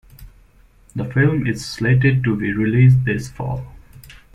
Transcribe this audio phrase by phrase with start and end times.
[0.95, 3.63] The film is slated to be released this Fall.